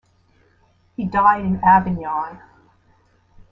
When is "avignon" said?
1.63-2.39